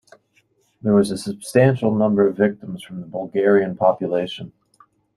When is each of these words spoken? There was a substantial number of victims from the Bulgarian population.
There 0.81 0.95
was 0.95 1.11
a 1.11 1.17
substantial 1.19 1.93
number 1.93 2.25
of 2.27 2.35
victims 2.35 2.83
from 2.83 3.01
the 3.01 3.05
Bulgarian 3.07 3.77
population. 3.77 4.51